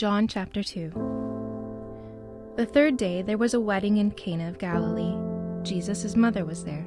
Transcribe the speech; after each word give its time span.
John 0.00 0.26
chapter 0.26 0.62
2. 0.62 2.54
The 2.56 2.64
third 2.64 2.96
day 2.96 3.20
there 3.20 3.36
was 3.36 3.52
a 3.52 3.60
wedding 3.60 3.98
in 3.98 4.12
Cana 4.12 4.48
of 4.48 4.56
Galilee. 4.56 5.14
Jesus' 5.62 6.16
mother 6.16 6.46
was 6.46 6.64
there. 6.64 6.86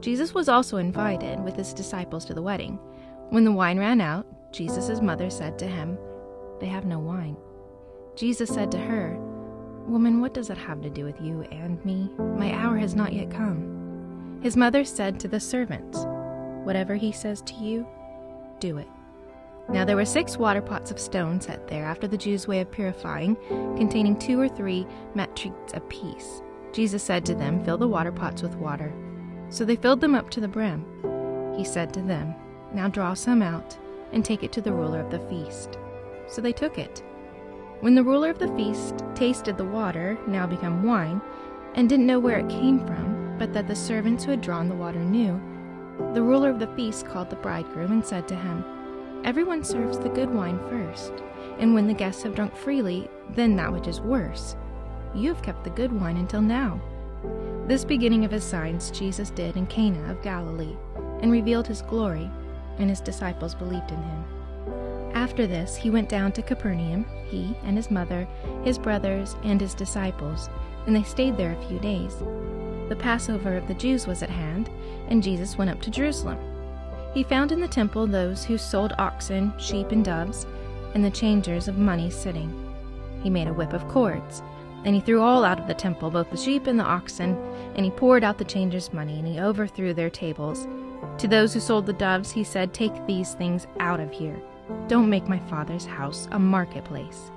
Jesus 0.00 0.34
was 0.34 0.48
also 0.48 0.76
invited 0.76 1.40
with 1.40 1.56
his 1.56 1.74
disciples 1.74 2.24
to 2.26 2.32
the 2.32 2.42
wedding. 2.42 2.78
When 3.30 3.42
the 3.42 3.50
wine 3.50 3.80
ran 3.80 4.00
out, 4.00 4.24
Jesus' 4.52 5.00
mother 5.00 5.30
said 5.30 5.58
to 5.58 5.66
him, 5.66 5.98
They 6.60 6.68
have 6.68 6.84
no 6.84 7.00
wine. 7.00 7.36
Jesus 8.14 8.50
said 8.50 8.70
to 8.70 8.78
her, 8.78 9.18
Woman, 9.88 10.20
what 10.20 10.32
does 10.32 10.48
it 10.48 10.56
have 10.56 10.80
to 10.82 10.90
do 10.90 11.04
with 11.04 11.20
you 11.20 11.42
and 11.50 11.84
me? 11.84 12.08
My 12.38 12.52
hour 12.52 12.76
has 12.76 12.94
not 12.94 13.12
yet 13.12 13.32
come. 13.32 14.38
His 14.44 14.56
mother 14.56 14.84
said 14.84 15.18
to 15.18 15.26
the 15.26 15.40
servants, 15.40 16.06
Whatever 16.62 16.94
he 16.94 17.10
says 17.10 17.42
to 17.46 17.54
you, 17.54 17.84
do 18.60 18.78
it. 18.78 18.86
Now 19.68 19.84
there 19.84 19.96
were 19.96 20.04
six 20.04 20.36
water 20.36 20.60
pots 20.60 20.90
of 20.90 21.00
stone 21.00 21.40
set 21.40 21.68
there 21.68 21.84
after 21.84 22.06
the 22.06 22.18
Jews' 22.18 22.46
way 22.46 22.60
of 22.60 22.70
purifying, 22.70 23.36
containing 23.76 24.18
two 24.18 24.40
or 24.40 24.48
three 24.48 24.86
metretes 25.14 25.74
apiece. 25.74 26.42
Jesus 26.72 27.02
said 27.02 27.24
to 27.26 27.34
them, 27.34 27.64
Fill 27.64 27.78
the 27.78 27.88
water 27.88 28.12
pots 28.12 28.42
with 28.42 28.56
water. 28.56 28.92
So 29.48 29.64
they 29.64 29.76
filled 29.76 30.00
them 30.00 30.14
up 30.14 30.30
to 30.30 30.40
the 30.40 30.48
brim. 30.48 30.84
He 31.56 31.64
said 31.64 31.94
to 31.94 32.02
them, 32.02 32.34
Now 32.72 32.88
draw 32.88 33.14
some 33.14 33.42
out, 33.42 33.76
and 34.12 34.24
take 34.24 34.42
it 34.42 34.52
to 34.52 34.60
the 34.60 34.72
ruler 34.72 35.00
of 35.00 35.10
the 35.10 35.20
feast. 35.28 35.78
So 36.28 36.40
they 36.40 36.52
took 36.52 36.78
it. 36.78 37.02
When 37.80 37.94
the 37.94 38.04
ruler 38.04 38.30
of 38.30 38.38
the 38.38 38.54
feast 38.56 39.02
tasted 39.14 39.56
the 39.56 39.64
water, 39.64 40.18
now 40.26 40.46
become 40.46 40.84
wine, 40.84 41.20
and 41.74 41.88
didn't 41.88 42.06
know 42.06 42.18
where 42.18 42.38
it 42.38 42.48
came 42.48 42.84
from, 42.86 43.36
but 43.38 43.52
that 43.52 43.68
the 43.68 43.76
servants 43.76 44.24
who 44.24 44.30
had 44.30 44.40
drawn 44.40 44.68
the 44.68 44.74
water 44.74 45.00
knew, 45.00 45.40
the 46.12 46.22
ruler 46.22 46.50
of 46.50 46.58
the 46.58 46.74
feast 46.74 47.06
called 47.06 47.30
the 47.30 47.36
bridegroom 47.36 47.92
and 47.92 48.04
said 48.04 48.26
to 48.28 48.34
him, 48.34 48.64
Everyone 49.24 49.64
serves 49.64 49.98
the 49.98 50.10
good 50.10 50.28
wine 50.28 50.58
first, 50.68 51.14
and 51.58 51.72
when 51.72 51.86
the 51.86 51.94
guests 51.94 52.22
have 52.24 52.34
drunk 52.34 52.54
freely, 52.54 53.08
then 53.30 53.56
that 53.56 53.72
which 53.72 53.86
is 53.86 53.98
worse. 53.98 54.54
You 55.14 55.32
have 55.32 55.42
kept 55.42 55.64
the 55.64 55.70
good 55.70 55.98
wine 55.98 56.18
until 56.18 56.42
now. 56.42 56.78
This 57.66 57.86
beginning 57.86 58.26
of 58.26 58.30
his 58.30 58.44
signs 58.44 58.90
Jesus 58.90 59.30
did 59.30 59.56
in 59.56 59.66
Cana 59.66 60.12
of 60.12 60.20
Galilee, 60.20 60.76
and 61.22 61.32
revealed 61.32 61.66
his 61.66 61.80
glory, 61.80 62.30
and 62.76 62.90
his 62.90 63.00
disciples 63.00 63.54
believed 63.54 63.90
in 63.90 64.02
him. 64.02 64.24
After 65.14 65.46
this, 65.46 65.74
he 65.74 65.88
went 65.88 66.10
down 66.10 66.32
to 66.32 66.42
Capernaum, 66.42 67.06
he 67.24 67.56
and 67.64 67.78
his 67.78 67.90
mother, 67.90 68.28
his 68.62 68.76
brothers, 68.76 69.36
and 69.42 69.58
his 69.58 69.72
disciples, 69.72 70.50
and 70.86 70.94
they 70.94 71.02
stayed 71.02 71.38
there 71.38 71.52
a 71.52 71.66
few 71.66 71.78
days. 71.78 72.18
The 72.90 72.96
Passover 72.98 73.56
of 73.56 73.68
the 73.68 73.74
Jews 73.74 74.06
was 74.06 74.22
at 74.22 74.28
hand, 74.28 74.68
and 75.08 75.22
Jesus 75.22 75.56
went 75.56 75.70
up 75.70 75.80
to 75.80 75.90
Jerusalem. 75.90 76.38
He 77.14 77.22
found 77.22 77.52
in 77.52 77.60
the 77.60 77.68
temple 77.68 78.08
those 78.08 78.44
who 78.44 78.58
sold 78.58 78.92
oxen, 78.98 79.52
sheep, 79.56 79.92
and 79.92 80.04
doves, 80.04 80.46
and 80.94 81.04
the 81.04 81.10
changers 81.10 81.68
of 81.68 81.78
money 81.78 82.10
sitting. 82.10 82.52
He 83.22 83.30
made 83.30 83.46
a 83.46 83.54
whip 83.54 83.72
of 83.72 83.86
cords, 83.86 84.42
and 84.84 84.96
he 84.96 85.00
threw 85.00 85.22
all 85.22 85.44
out 85.44 85.60
of 85.60 85.68
the 85.68 85.74
temple, 85.74 86.10
both 86.10 86.28
the 86.30 86.36
sheep 86.36 86.66
and 86.66 86.78
the 86.78 86.84
oxen, 86.84 87.36
and 87.76 87.84
he 87.84 87.90
poured 87.92 88.24
out 88.24 88.36
the 88.36 88.44
changers' 88.44 88.92
money, 88.92 89.18
and 89.18 89.28
he 89.28 89.38
overthrew 89.38 89.94
their 89.94 90.10
tables. 90.10 90.66
To 91.18 91.28
those 91.28 91.54
who 91.54 91.60
sold 91.60 91.86
the 91.86 91.92
doves, 91.92 92.32
he 92.32 92.42
said, 92.42 92.74
Take 92.74 93.06
these 93.06 93.34
things 93.34 93.68
out 93.78 94.00
of 94.00 94.10
here. 94.10 94.42
Don't 94.88 95.08
make 95.08 95.28
my 95.28 95.38
father's 95.38 95.86
house 95.86 96.26
a 96.32 96.38
marketplace. 96.38 97.30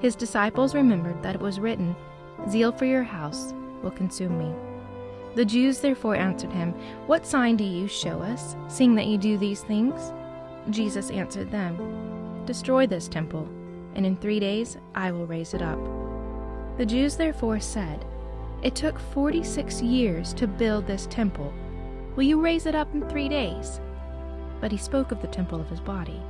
His 0.00 0.16
disciples 0.16 0.74
remembered 0.74 1.22
that 1.22 1.36
it 1.36 1.40
was 1.40 1.60
written, 1.60 1.94
Zeal 2.48 2.72
for 2.72 2.86
your 2.86 3.04
house 3.04 3.54
will 3.82 3.92
consume 3.92 4.36
me. 4.36 4.71
The 5.34 5.44
Jews 5.46 5.80
therefore 5.80 6.14
answered 6.14 6.52
him, 6.52 6.74
What 7.06 7.26
sign 7.26 7.56
do 7.56 7.64
you 7.64 7.88
show 7.88 8.20
us, 8.20 8.54
seeing 8.68 8.94
that 8.96 9.06
you 9.06 9.16
do 9.16 9.38
these 9.38 9.62
things? 9.62 10.12
Jesus 10.68 11.10
answered 11.10 11.50
them, 11.50 12.44
Destroy 12.44 12.86
this 12.86 13.08
temple, 13.08 13.48
and 13.94 14.04
in 14.04 14.16
three 14.16 14.38
days 14.38 14.76
I 14.94 15.10
will 15.10 15.26
raise 15.26 15.54
it 15.54 15.62
up. 15.62 15.78
The 16.76 16.84
Jews 16.84 17.16
therefore 17.16 17.60
said, 17.60 18.04
It 18.62 18.74
took 18.74 18.98
forty 18.98 19.42
six 19.42 19.80
years 19.80 20.34
to 20.34 20.46
build 20.46 20.86
this 20.86 21.06
temple. 21.06 21.52
Will 22.14 22.24
you 22.24 22.38
raise 22.38 22.66
it 22.66 22.74
up 22.74 22.92
in 22.92 23.08
three 23.08 23.28
days? 23.30 23.80
But 24.60 24.70
he 24.70 24.76
spoke 24.76 25.12
of 25.12 25.22
the 25.22 25.28
temple 25.28 25.60
of 25.60 25.68
his 25.70 25.80
body. 25.80 26.20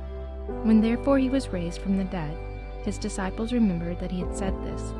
When 0.63 0.79
therefore 0.79 1.19
he 1.19 1.29
was 1.29 1.49
raised 1.49 1.81
from 1.81 1.97
the 1.97 2.05
dead, 2.05 2.37
his 2.83 2.97
disciples 2.97 3.51
remembered 3.51 3.99
that 3.99 4.11
he 4.11 4.21
had 4.21 4.35
said 4.35 4.53
this, 4.63 4.93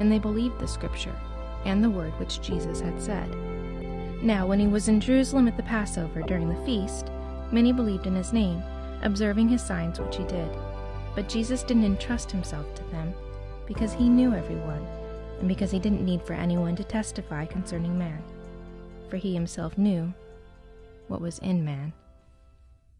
and 0.00 0.10
they 0.10 0.18
believed 0.18 0.58
the 0.58 0.66
scripture 0.66 1.14
and 1.64 1.82
the 1.82 1.90
word 1.90 2.12
which 2.18 2.40
Jesus 2.40 2.80
had 2.80 3.00
said. 3.00 3.28
Now, 4.22 4.46
when 4.46 4.58
he 4.58 4.66
was 4.66 4.88
in 4.88 5.00
Jerusalem 5.00 5.48
at 5.48 5.56
the 5.56 5.62
Passover 5.64 6.22
during 6.22 6.48
the 6.48 6.64
feast, 6.64 7.10
many 7.50 7.72
believed 7.72 8.06
in 8.06 8.14
his 8.14 8.32
name, 8.32 8.62
observing 9.02 9.48
his 9.48 9.62
signs 9.62 10.00
which 10.00 10.16
he 10.16 10.24
did. 10.24 10.48
But 11.14 11.28
Jesus 11.28 11.62
didn't 11.62 11.84
entrust 11.84 12.30
himself 12.30 12.74
to 12.74 12.84
them, 12.84 13.12
because 13.66 13.92
he 13.92 14.08
knew 14.08 14.34
everyone, 14.34 14.86
and 15.38 15.48
because 15.48 15.70
he 15.70 15.78
didn't 15.78 16.04
need 16.04 16.22
for 16.22 16.32
anyone 16.32 16.74
to 16.76 16.84
testify 16.84 17.44
concerning 17.44 17.98
man, 17.98 18.22
for 19.08 19.16
he 19.16 19.34
himself 19.34 19.76
knew 19.76 20.12
what 21.08 21.20
was 21.20 21.38
in 21.40 21.64
man. 21.64 21.92